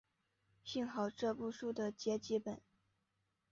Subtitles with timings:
[0.63, 2.59] 幸好这部书的结集本。